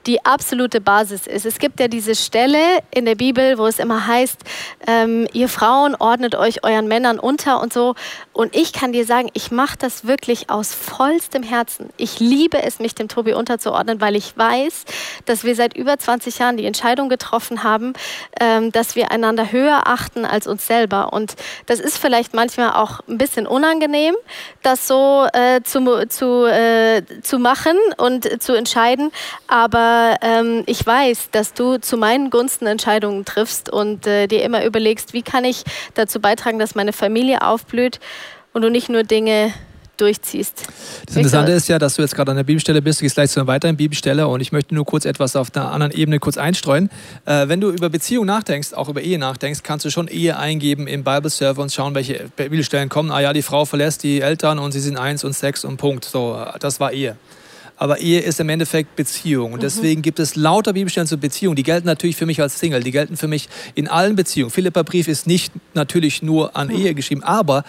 [0.07, 1.45] die absolute Basis ist.
[1.45, 4.39] Es gibt ja diese Stelle in der Bibel, wo es immer heißt,
[4.87, 7.95] ähm, ihr Frauen ordnet euch euren Männern unter und so.
[8.33, 11.89] Und ich kann dir sagen, ich mache das wirklich aus vollstem Herzen.
[11.97, 14.85] Ich liebe es, mich dem Tobi unterzuordnen, weil ich weiß,
[15.25, 17.91] dass wir seit über 20 Jahren die Entscheidung getroffen haben,
[18.39, 21.11] ähm, dass wir einander höher achten als uns selber.
[21.11, 24.15] Und das ist vielleicht manchmal auch ein bisschen unangenehm,
[24.63, 29.11] das so äh, zu, zu, äh, zu machen und zu entscheiden.
[29.47, 34.63] Aber ähm, ich weiß, dass du zu meinen Gunsten Entscheidungen triffst und äh, dir immer
[34.63, 35.65] überlegst, wie kann ich
[35.95, 37.99] dazu beitragen, dass meine Familie aufblüht
[38.53, 39.53] und du nicht nur Dinge
[39.97, 40.63] durchziehst.
[41.05, 43.29] Das Interessante ist ja, dass du jetzt gerade an der Bibelstelle bist, du gehst gleich
[43.29, 46.37] zu einer weiteren Bibelstelle und ich möchte nur kurz etwas auf der anderen Ebene kurz
[46.37, 46.89] einstreuen.
[47.25, 50.87] Äh, wenn du über Beziehung nachdenkst, auch über Ehe nachdenkst, kannst du schon Ehe eingeben
[50.87, 53.11] im Bible Server und schauen, welche Bibelstellen kommen.
[53.11, 56.05] Ah ja, die Frau verlässt die Eltern und sie sind eins und sechs und Punkt.
[56.05, 57.15] So, das war Ehe.
[57.81, 59.53] Aber Ehe ist im Endeffekt Beziehung.
[59.53, 59.63] Und mhm.
[59.63, 61.55] deswegen gibt es lauter Bibelstellen zur Beziehung.
[61.55, 62.83] Die gelten natürlich für mich als Single.
[62.83, 64.51] Die gelten für mich in allen Beziehungen.
[64.51, 66.75] Philippa Brief ist nicht natürlich nur an mhm.
[66.75, 67.23] Ehe geschrieben.
[67.23, 67.63] Aber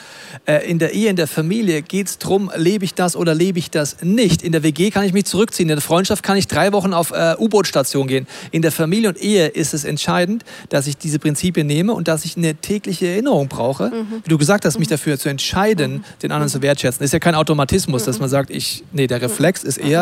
[0.44, 3.58] äh, in der Ehe, in der Familie geht es darum, lebe ich das oder lebe
[3.58, 4.42] ich das nicht.
[4.42, 5.70] In der WG kann ich mich zurückziehen.
[5.70, 8.26] In der Freundschaft kann ich drei Wochen auf äh, U-Boot-Station gehen.
[8.50, 12.26] In der Familie und Ehe ist es entscheidend, dass ich diese Prinzipien nehme und dass
[12.26, 13.88] ich eine tägliche Erinnerung brauche.
[13.88, 14.20] Mhm.
[14.24, 14.90] Wie du gesagt hast, mich mhm.
[14.90, 16.04] dafür zu entscheiden, mhm.
[16.22, 16.98] den anderen zu wertschätzen.
[16.98, 18.24] Das ist ja kein Automatismus, dass mhm.
[18.24, 20.01] man sagt, ich, nee, der Reflex ist eher,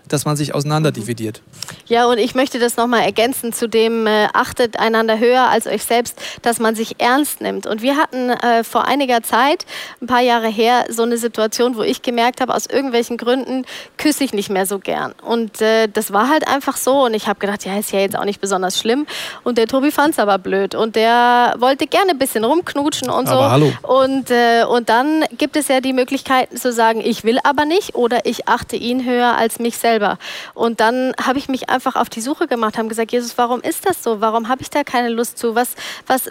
[0.11, 1.41] dass man sich auseinanderdividiert.
[1.85, 5.83] Ja, und ich möchte das nochmal ergänzen zu dem, äh, achtet einander höher als euch
[5.83, 7.65] selbst, dass man sich ernst nimmt.
[7.65, 9.65] Und wir hatten äh, vor einiger Zeit,
[10.01, 13.65] ein paar Jahre her, so eine Situation, wo ich gemerkt habe, aus irgendwelchen Gründen
[13.97, 15.13] küsse ich nicht mehr so gern.
[15.21, 17.05] Und äh, das war halt einfach so.
[17.05, 19.05] Und ich habe gedacht, ja, ist ja jetzt auch nicht besonders schlimm.
[19.43, 20.75] Und der Tobi fand es aber blöd.
[20.75, 23.35] Und der wollte gerne ein bisschen rumknutschen und so.
[23.35, 23.71] Aber hallo.
[23.83, 27.95] Und, äh, und dann gibt es ja die Möglichkeiten zu sagen, ich will aber nicht
[27.95, 30.17] oder ich achte ihn höher als mich selbst selber.
[30.53, 33.87] Und dann habe ich mich einfach auf die Suche gemacht, habe gesagt, Jesus, warum ist
[33.87, 34.21] das so?
[34.21, 35.55] Warum habe ich da keine Lust zu?
[35.55, 35.75] Was,
[36.07, 36.29] was,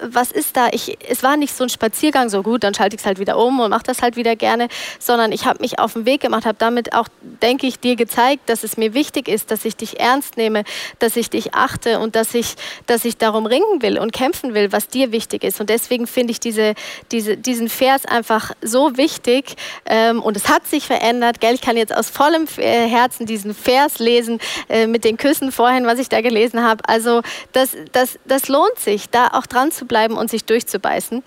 [0.00, 0.68] was ist da?
[0.72, 3.38] Ich, es war nicht so ein Spaziergang, so gut, dann schalte ich es halt wieder
[3.38, 6.44] um und mache das halt wieder gerne, sondern ich habe mich auf den Weg gemacht,
[6.44, 10.00] habe damit auch, denke ich, dir gezeigt, dass es mir wichtig ist, dass ich dich
[10.00, 10.64] ernst nehme,
[10.98, 12.54] dass ich dich achte und dass ich,
[12.86, 15.60] dass ich darum ringen will und kämpfen will, was dir wichtig ist.
[15.60, 16.74] Und deswegen finde ich diese,
[17.10, 19.54] diese, diesen Vers einfach so wichtig
[19.86, 21.40] ähm, und es hat sich verändert.
[21.40, 21.54] Gell?
[21.54, 24.38] Ich kann jetzt aus vollem Herzen Herzen diesen Vers lesen
[24.68, 26.82] äh, mit den Küssen vorhin, was ich da gelesen habe.
[26.86, 31.22] Also das, das, das lohnt sich, da auch dran zu bleiben und sich durchzubeißen.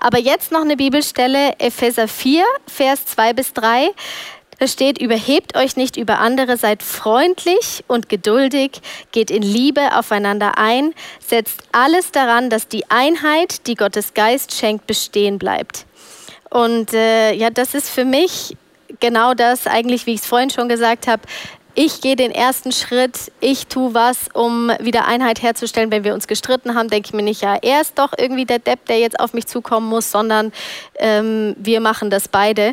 [0.00, 3.90] Aber jetzt noch eine Bibelstelle, Epheser 4, Vers 2 bis 3.
[4.58, 8.80] Da steht, überhebt euch nicht über andere, seid freundlich und geduldig,
[9.10, 10.94] geht in Liebe aufeinander ein,
[11.26, 15.86] setzt alles daran, dass die Einheit, die Gottes Geist schenkt, bestehen bleibt.
[16.50, 18.56] Und äh, ja, das ist für mich
[19.00, 21.22] genau das eigentlich, wie ich es vorhin schon gesagt habe.
[21.74, 25.90] Ich gehe den ersten Schritt, ich tue was, um wieder Einheit herzustellen.
[25.92, 28.58] Wenn wir uns gestritten haben, denke ich mir nicht, ja, er ist doch irgendwie der
[28.58, 30.52] Depp, der jetzt auf mich zukommen muss, sondern
[30.98, 32.72] ähm, wir machen das beide.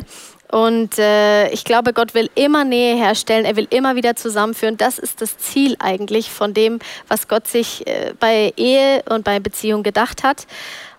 [0.50, 4.78] Und äh, ich glaube, Gott will immer Nähe herstellen, er will immer wieder zusammenführen.
[4.78, 9.40] Das ist das Ziel eigentlich von dem, was Gott sich äh, bei Ehe und bei
[9.40, 10.46] Beziehung gedacht hat.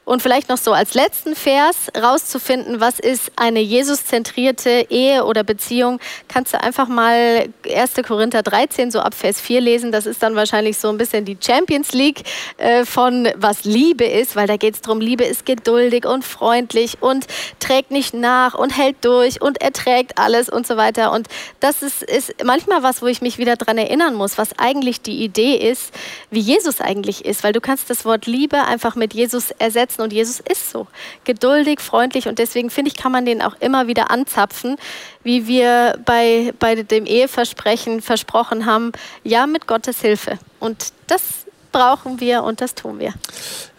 [0.09, 5.99] Und vielleicht noch so als letzten Vers rauszufinden, was ist eine Jesus-zentrierte Ehe oder Beziehung,
[6.27, 7.93] kannst du einfach mal 1.
[8.07, 9.91] Korinther 13 so ab Vers 4 lesen.
[9.91, 12.23] Das ist dann wahrscheinlich so ein bisschen die Champions League
[12.57, 16.97] äh, von was Liebe ist, weil da geht es darum, Liebe ist geduldig und freundlich
[17.01, 17.27] und
[17.59, 21.11] trägt nicht nach und hält durch und erträgt alles und so weiter.
[21.11, 21.27] Und
[21.59, 25.23] das ist, ist manchmal was, wo ich mich wieder daran erinnern muss, was eigentlich die
[25.23, 25.93] Idee ist,
[26.31, 30.01] wie Jesus eigentlich ist, weil du kannst das Wort Liebe einfach mit Jesus ersetzen wissen.
[30.01, 30.87] Und Jesus ist so
[31.25, 34.77] geduldig, freundlich und deswegen finde ich, kann man den auch immer wieder anzapfen,
[35.23, 38.91] wie wir bei, bei dem Eheversprechen versprochen haben,
[39.23, 40.39] ja, mit Gottes Hilfe.
[40.59, 41.21] Und das
[41.71, 43.13] brauchen wir und das tun wir.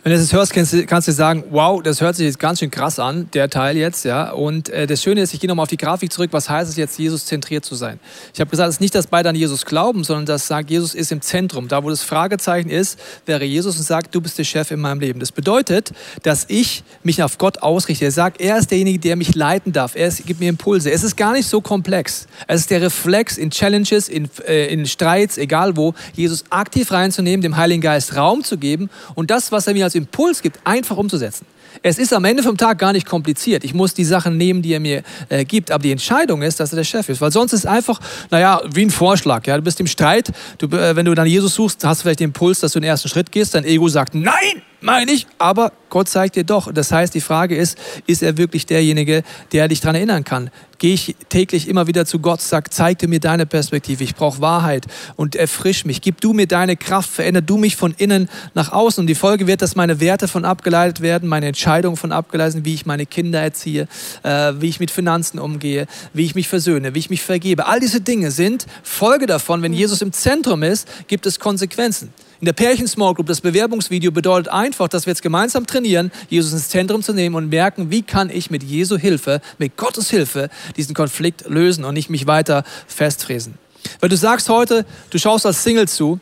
[0.03, 2.61] Wenn du das hörst, kannst du, kannst du sagen, wow, das hört sich jetzt ganz
[2.61, 4.31] schön krass an, der Teil jetzt, ja.
[4.31, 6.77] Und äh, das Schöne ist, ich gehe nochmal auf die Grafik zurück, was heißt es
[6.77, 8.01] jetzt, Jesus zentriert zu sein?
[8.33, 10.95] Ich habe gesagt, es ist nicht, dass beide an Jesus glauben, sondern das sagt, Jesus
[10.95, 11.69] ist im Zentrum.
[11.69, 15.01] Da, wo das Fragezeichen ist, wäre Jesus und sagt, du bist der Chef in meinem
[15.01, 15.21] Leben.
[15.21, 18.07] Das bedeutet, dass ich mich auf Gott ausrichte.
[18.07, 19.97] Er sagt, er ist derjenige, der mich leiten darf.
[19.97, 20.91] Er ist, gibt mir Impulse.
[20.91, 22.27] Es ist gar nicht so komplex.
[22.47, 27.43] Es ist der Reflex in Challenges, in, äh, in Streits, egal wo, Jesus aktiv reinzunehmen,
[27.43, 30.97] dem Heiligen Geist Raum zu geben und das, was er mir als Impuls gibt, einfach
[30.97, 31.47] umzusetzen.
[31.83, 33.65] Es ist am Ende vom Tag gar nicht kompliziert.
[33.65, 35.71] Ich muss die Sachen nehmen, die er mir äh, gibt.
[35.71, 37.21] Aber die Entscheidung ist, dass er der Chef ist.
[37.21, 39.47] Weil sonst ist es einfach, naja, wie ein Vorschlag.
[39.47, 39.57] Ja?
[39.57, 40.31] Du bist im Streit.
[40.59, 42.89] Du, äh, wenn du dann Jesus suchst, hast du vielleicht den Impuls, dass du den
[42.89, 43.55] ersten Schritt gehst.
[43.55, 45.27] Dein Ego sagt, nein, meine ich.
[45.39, 46.73] Aber Gott zeigt dir doch.
[46.73, 50.51] Das heißt, die Frage ist, ist er wirklich derjenige, der dich daran erinnern kann?
[50.79, 54.03] Gehe ich täglich immer wieder zu Gott, sag, zeig dir mir deine Perspektive.
[54.03, 56.01] Ich brauche Wahrheit und erfrisch mich.
[56.01, 59.03] Gib du mir deine Kraft, veränder du mich von innen nach außen.
[59.03, 61.60] Und die Folge wird, dass meine Werte von abgeleitet werden, meine Entscheidungen
[61.97, 63.87] von abgeleitet wie ich meine Kinder erziehe,
[64.23, 67.67] äh, wie ich mit Finanzen umgehe, wie ich mich versöhne, wie ich mich vergebe.
[67.67, 69.63] All diese Dinge sind Folge davon.
[69.63, 72.13] Wenn Jesus im Zentrum ist, gibt es Konsequenzen.
[72.41, 76.71] In der Pärchen-Small Group, das Bewerbungsvideo bedeutet einfach, dass wir jetzt gemeinsam trainieren, Jesus ins
[76.71, 80.95] Zentrum zu nehmen und merken, wie kann ich mit Jesu Hilfe, mit Gottes Hilfe diesen
[80.95, 83.55] Konflikt lösen und nicht mich weiter festfräsen.
[84.01, 86.19] Weil du sagst heute, du schaust als Single zu,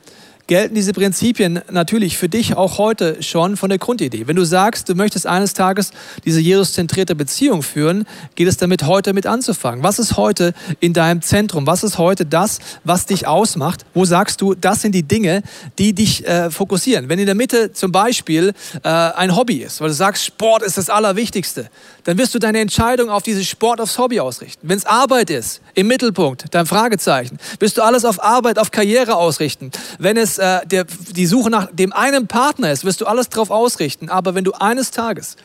[0.49, 4.27] gelten diese Prinzipien natürlich für dich auch heute schon von der Grundidee.
[4.27, 5.93] Wenn du sagst, du möchtest eines Tages
[6.25, 9.85] diese Jesus-zentrierte Beziehung führen, geht es damit heute mit anzufangen.
[9.85, 11.67] Was ist heute in deinem Zentrum?
[11.67, 13.85] Was ist heute das, was dich ausmacht?
[13.93, 15.43] Wo sagst du, das sind die Dinge,
[15.79, 17.11] die dich äh, fokussieren?
[17.11, 20.79] Wenn in der Mitte zum Beispiel äh, ein Hobby ist, weil du sagst, Sport ist
[20.79, 21.69] das Allerwichtigste,
[22.05, 24.67] dann wirst du deine Entscheidung auf dieses Sport, aufs Hobby ausrichten.
[24.67, 29.15] Wenn es Arbeit ist, im Mittelpunkt, dein Fragezeichen, wirst du alles auf Arbeit, auf Karriere
[29.15, 29.71] ausrichten.
[30.01, 33.53] Wenn es äh, der, die Suche nach dem einen Partner ist, wirst du alles darauf
[33.53, 34.09] ausrichten.
[34.09, 35.37] Aber wenn du eines Tages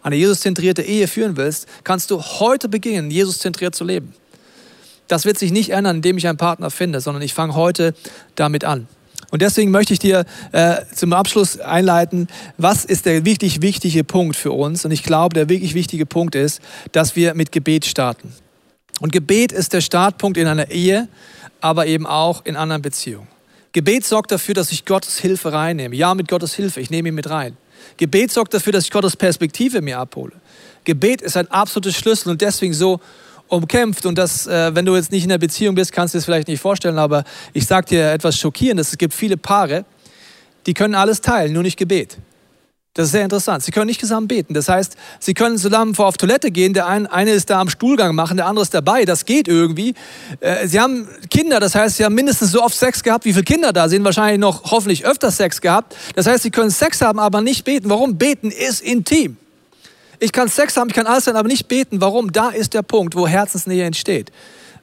[0.00, 4.14] eine Jesus-zentrierte Ehe führen willst, kannst du heute beginnen, Jesus-zentriert zu leben.
[5.08, 7.92] Das wird sich nicht ändern, indem ich einen Partner finde, sondern ich fange heute
[8.36, 8.86] damit an.
[9.32, 14.36] Und deswegen möchte ich dir äh, zum Abschluss einleiten, was ist der wirklich wichtige Punkt
[14.36, 14.84] für uns?
[14.84, 16.60] Und ich glaube, der wirklich wichtige Punkt ist,
[16.92, 18.32] dass wir mit Gebet starten.
[19.00, 21.08] Und Gebet ist der Startpunkt in einer Ehe,
[21.60, 23.28] aber eben auch in anderen Beziehungen.
[23.72, 25.94] Gebet sorgt dafür, dass ich Gottes Hilfe reinnehme.
[25.94, 27.56] Ja, mit Gottes Hilfe, ich nehme ihn mit rein.
[27.96, 30.32] Gebet sorgt dafür, dass ich Gottes Perspektive mir abhole.
[30.84, 33.00] Gebet ist ein absolutes Schlüssel und deswegen so
[33.48, 34.06] umkämpft.
[34.06, 36.24] Und das, äh, wenn du jetzt nicht in der Beziehung bist, kannst du dir das
[36.24, 38.90] vielleicht nicht vorstellen, aber ich sage dir etwas Schockierendes.
[38.90, 39.84] Es gibt viele Paare,
[40.66, 42.18] die können alles teilen, nur nicht Gebet.
[42.94, 43.62] Das ist sehr interessant.
[43.62, 44.52] Sie können nicht zusammen beten.
[44.52, 46.74] Das heißt, sie können zusammen vor auf Toilette gehen.
[46.74, 49.04] Der eine, eine ist da am Stuhlgang machen, der andere ist dabei.
[49.04, 49.94] Das geht irgendwie.
[50.40, 53.44] Äh, sie haben Kinder, das heißt, sie haben mindestens so oft Sex gehabt, wie viele
[53.44, 54.02] Kinder da sind.
[54.02, 55.94] Wahrscheinlich noch hoffentlich öfter Sex gehabt.
[56.16, 57.88] Das heißt, sie können Sex haben, aber nicht beten.
[57.88, 58.18] Warum?
[58.18, 59.36] Beten ist intim.
[60.18, 62.00] Ich kann Sex haben, ich kann alles sein, aber nicht beten.
[62.00, 62.32] Warum?
[62.32, 64.32] Da ist der Punkt, wo Herzensnähe entsteht.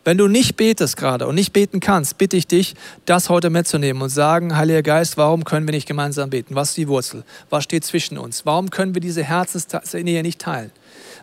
[0.07, 4.01] Wenn du nicht betest gerade und nicht beten kannst, bitte ich dich, das heute mitzunehmen
[4.01, 6.55] und sagen, Heiliger Geist, warum können wir nicht gemeinsam beten?
[6.55, 7.25] Was ist die Wurzel?
[7.49, 8.45] Was steht zwischen uns?
[8.45, 10.71] Warum können wir diese Herzensnähe nicht teilen?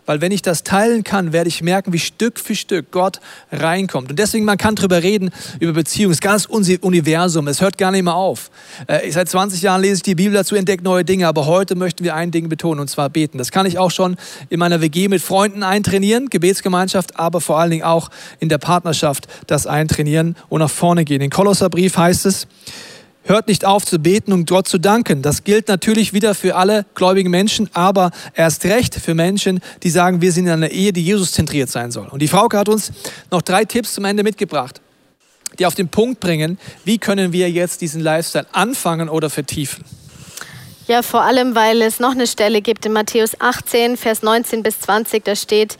[0.05, 3.19] Weil wenn ich das teilen kann, werde ich merken, wie Stück für Stück Gott
[3.51, 4.11] reinkommt.
[4.11, 6.11] Und deswegen, man kann drüber reden, über Beziehungen.
[6.11, 8.51] Das ganze Universum, es hört gar nicht mehr auf.
[8.87, 12.03] Äh, seit 20 Jahren lese ich die Bibel dazu, entdecke neue Dinge, aber heute möchten
[12.03, 13.37] wir ein Ding betonen, und zwar beten.
[13.37, 14.17] Das kann ich auch schon
[14.49, 19.27] in meiner WG mit Freunden eintrainieren, Gebetsgemeinschaft, aber vor allen Dingen auch in der Partnerschaft
[19.47, 21.21] das eintrainieren und nach vorne gehen.
[21.21, 22.47] In Kolosserbrief heißt es,
[23.25, 25.21] hört nicht auf zu beten und Gott zu danken.
[25.21, 30.21] Das gilt natürlich wieder für alle gläubigen Menschen, aber erst recht für Menschen, die sagen,
[30.21, 32.07] wir sind in einer Ehe, die Jesus zentriert sein soll.
[32.07, 32.91] Und die Frau hat uns
[33.31, 34.79] noch drei Tipps zum Ende mitgebracht,
[35.59, 39.83] die auf den Punkt bringen, wie können wir jetzt diesen Lifestyle anfangen oder vertiefen.
[40.87, 44.79] Ja, vor allem, weil es noch eine Stelle gibt in Matthäus 18, Vers 19 bis
[44.81, 45.77] 20, da steht,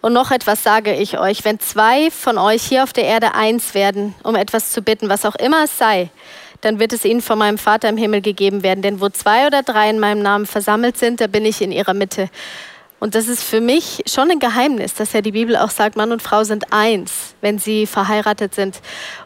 [0.00, 3.74] und noch etwas sage ich euch, wenn zwei von euch hier auf der Erde eins
[3.74, 6.08] werden, um etwas zu bitten, was auch immer es sei,
[6.60, 8.82] dann wird es ihnen von meinem Vater im Himmel gegeben werden.
[8.82, 11.94] Denn wo zwei oder drei in meinem Namen versammelt sind, da bin ich in ihrer
[11.94, 12.28] Mitte.
[13.00, 16.10] Und das ist für mich schon ein Geheimnis, dass ja die Bibel auch sagt, Mann
[16.10, 18.80] und Frau sind eins, wenn sie verheiratet sind.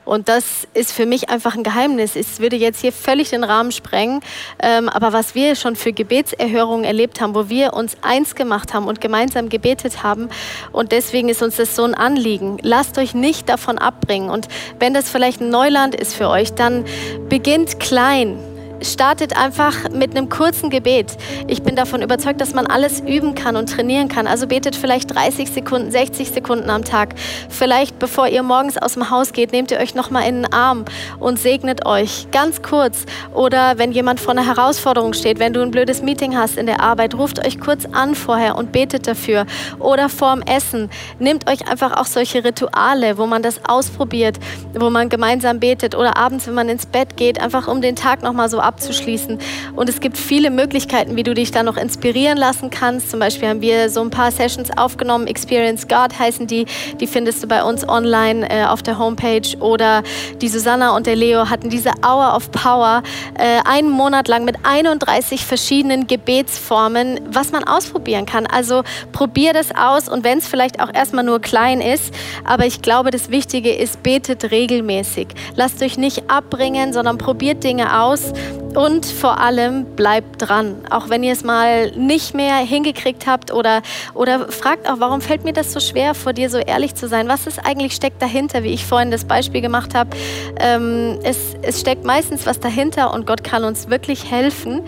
[0.04, 2.14] Und das ist für mich einfach ein Geheimnis.
[2.14, 4.20] Es würde jetzt hier völlig den Rahmen sprengen.
[4.60, 8.86] Ähm, aber was wir schon für Gebetserhörungen erlebt haben, wo wir uns eins gemacht haben
[8.86, 10.28] und gemeinsam gebetet haben.
[10.72, 12.58] Und deswegen ist uns das so ein Anliegen.
[12.60, 14.28] Lasst euch nicht davon abbringen.
[14.28, 14.48] Und
[14.80, 16.84] wenn das vielleicht ein Neuland ist für euch, dann
[17.30, 18.38] beginnt klein
[18.84, 21.16] startet einfach mit einem kurzen Gebet.
[21.46, 24.26] Ich bin davon überzeugt, dass man alles üben kann und trainieren kann.
[24.26, 27.14] Also betet vielleicht 30 Sekunden, 60 Sekunden am Tag.
[27.48, 30.84] Vielleicht bevor ihr morgens aus dem Haus geht, nehmt ihr euch nochmal in den Arm
[31.18, 32.26] und segnet euch.
[32.30, 33.04] Ganz kurz.
[33.34, 36.80] Oder wenn jemand vor einer Herausforderung steht, wenn du ein blödes Meeting hast in der
[36.80, 39.46] Arbeit, ruft euch kurz an vorher und betet dafür.
[39.78, 40.90] Oder vorm Essen.
[41.18, 44.38] Nehmt euch einfach auch solche Rituale, wo man das ausprobiert,
[44.74, 45.94] wo man gemeinsam betet.
[45.94, 49.38] Oder abends, wenn man ins Bett geht, einfach um den Tag nochmal so abzuschließen.
[49.76, 53.10] Und es gibt viele Möglichkeiten, wie du dich da noch inspirieren lassen kannst.
[53.10, 55.26] Zum Beispiel haben wir so ein paar Sessions aufgenommen.
[55.26, 56.66] Experience God heißen die.
[57.00, 59.56] Die findest du bei uns online äh, auf der Homepage.
[59.60, 60.02] Oder
[60.40, 63.02] die Susanna und der Leo hatten diese Hour of Power
[63.38, 68.46] äh, einen Monat lang mit 31 verschiedenen Gebetsformen, was man ausprobieren kann.
[68.46, 68.82] Also
[69.12, 73.10] probier das aus und wenn es vielleicht auch erstmal nur klein ist, aber ich glaube,
[73.10, 75.28] das Wichtige ist, betet regelmäßig.
[75.56, 78.32] Lasst euch nicht abbringen, sondern probiert Dinge aus
[78.76, 80.76] und vor allem bleibt dran.
[80.90, 83.82] Auch wenn ihr es mal nicht mehr hingekriegt habt oder,
[84.14, 87.28] oder fragt auch, warum fällt mir das so schwer, vor dir so ehrlich zu sein?
[87.28, 90.10] Was ist eigentlich steckt dahinter, wie ich vorhin das Beispiel gemacht habe?
[90.58, 94.82] Ähm, es, es steckt meistens was dahinter und Gott kann uns wirklich helfen,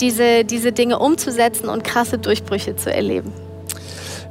[0.00, 3.45] diese, diese Dinge umzusetzen und krasse Durchbrüche zu erleben.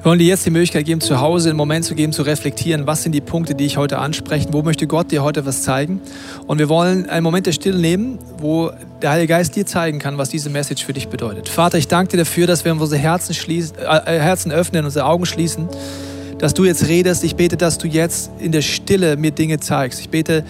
[0.05, 2.85] Wir wollen dir jetzt die Möglichkeit geben, zu Hause einen Moment zu geben, zu reflektieren,
[2.85, 5.99] was sind die Punkte, die ich heute anspreche, wo möchte Gott dir heute was zeigen.
[6.45, 8.69] Und wir wollen einen Moment der Stille nehmen, wo
[9.01, 11.49] der Heilige Geist dir zeigen kann, was diese Message für dich bedeutet.
[11.49, 15.25] Vater, ich danke dir dafür, dass wir unsere Herzen, schließen, äh, Herzen öffnen, unsere Augen
[15.25, 15.69] schließen
[16.37, 17.23] dass du jetzt redest.
[17.23, 19.99] Ich bete, dass du jetzt in der Stille mir Dinge zeigst.
[19.99, 20.43] Ich bete,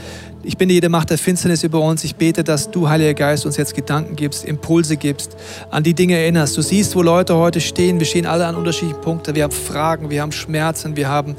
[0.46, 2.04] ich bin jede Macht der Finsternis über uns.
[2.04, 5.36] Ich bete, dass du, Heiliger Geist, uns jetzt Gedanken gibst, Impulse gibst,
[5.72, 6.56] an die Dinge erinnerst.
[6.56, 8.00] Du siehst, wo Leute heute stehen.
[8.00, 9.36] Wir stehen alle an unterschiedlichen Punkten.
[9.36, 11.36] Wir haben Fragen, wir haben Schmerzen, wir haben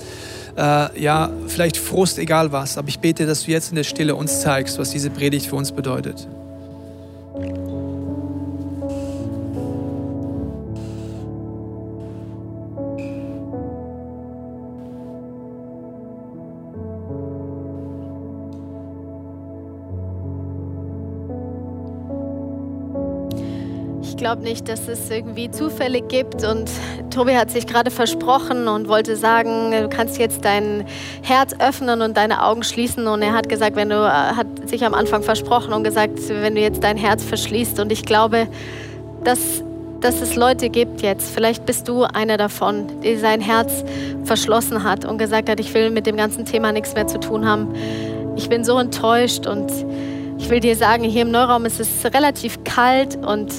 [0.57, 2.79] äh, ja vielleicht Frust, egal was.
[2.79, 5.57] Aber ich bete, dass du jetzt in der Stille uns zeigst, was diese Predigt für
[5.57, 6.27] uns bedeutet.
[24.27, 26.43] Glaube nicht, dass es irgendwie Zufälle gibt.
[26.43, 26.69] Und
[27.15, 30.85] Tobi hat sich gerade versprochen und wollte sagen, du kannst jetzt dein
[31.23, 33.07] Herz öffnen und deine Augen schließen.
[33.07, 36.57] Und er hat gesagt, wenn du, äh, hat sich am Anfang versprochen und gesagt, wenn
[36.57, 37.79] du jetzt dein Herz verschließt.
[37.79, 38.49] Und ich glaube,
[39.23, 39.63] dass
[40.01, 43.83] dass es Leute gibt jetzt, vielleicht bist du einer davon, die sein Herz
[44.25, 47.49] verschlossen hat und gesagt hat, ich will mit dem ganzen Thema nichts mehr zu tun
[47.49, 47.75] haben.
[48.37, 49.73] Ich bin so enttäuscht und
[50.39, 53.51] ich will dir sagen, hier im Neuraum ist es relativ kalt und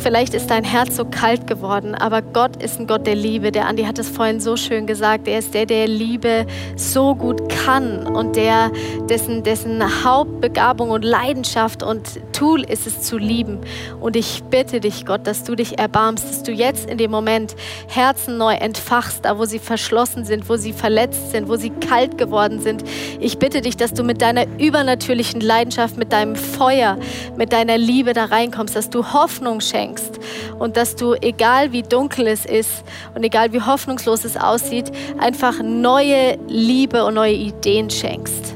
[0.00, 3.50] Vielleicht ist dein Herz so kalt geworden, aber Gott ist ein Gott der Liebe.
[3.50, 5.26] Der Andi hat es vorhin so schön gesagt.
[5.26, 8.70] Er ist der, der Liebe so gut kann und der,
[9.10, 13.58] dessen, dessen Hauptbegabung und Leidenschaft und Tool ist es zu lieben.
[14.00, 17.56] Und ich bitte dich, Gott, dass du dich erbarmst, dass du jetzt in dem Moment
[17.88, 22.18] Herzen neu entfachst, da wo sie verschlossen sind, wo sie verletzt sind, wo sie kalt
[22.18, 22.84] geworden sind.
[23.18, 26.98] Ich bitte dich, dass du mit deiner übernatürlichen Leidenschaft, mit deinem Feuer,
[27.36, 30.20] mit deiner Liebe da reinkommst, dass du Hoffnung schenkst schenkst
[30.58, 32.82] und dass du, egal wie dunkel es ist
[33.14, 38.54] und egal wie hoffnungslos es aussieht, einfach neue Liebe und neue Ideen schenkst.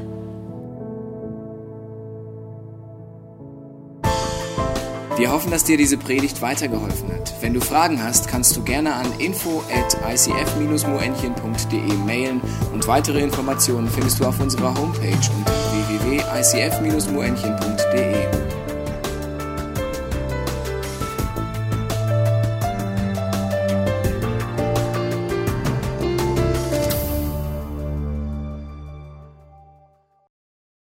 [5.15, 7.31] Wir hoffen, dass dir diese Predigt weitergeholfen hat.
[7.39, 12.41] Wenn du Fragen hast, kannst du gerne an info at icf-moenchen.de mailen
[12.73, 18.42] und weitere Informationen findest du auf unserer Homepage unter www.icf-moenchen.de.